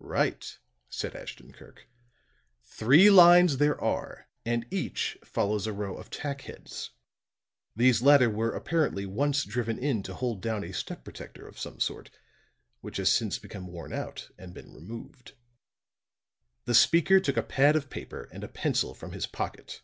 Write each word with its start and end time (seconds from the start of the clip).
"Right," 0.00 0.58
said 0.88 1.14
Ashton 1.14 1.52
Kirk. 1.52 1.86
"Three 2.64 3.10
lines 3.10 3.58
there 3.58 3.78
are, 3.78 4.26
and 4.42 4.64
each 4.70 5.18
follows 5.22 5.66
a 5.66 5.72
row 5.74 5.98
of 5.98 6.08
tack 6.08 6.40
heads. 6.48 6.92
These 7.76 8.00
latter 8.00 8.30
were, 8.30 8.54
apparently, 8.54 9.04
once 9.04 9.44
driven 9.44 9.78
in 9.78 10.02
to 10.04 10.14
hold 10.14 10.40
down 10.40 10.64
a 10.64 10.72
step 10.72 11.04
protector 11.04 11.46
of 11.46 11.58
some 11.58 11.78
sort 11.78 12.08
which 12.80 12.96
has 12.96 13.12
since 13.12 13.38
become 13.38 13.66
worn 13.66 13.92
out 13.92 14.30
and 14.38 14.54
been 14.54 14.72
removed." 14.72 15.32
The 16.64 16.72
speaker 16.74 17.20
took 17.20 17.36
a 17.36 17.42
pad 17.42 17.76
of 17.76 17.90
paper 17.90 18.30
and 18.32 18.42
a 18.42 18.48
pencil 18.48 18.94
from 18.94 19.12
his 19.12 19.26
pocket. 19.26 19.82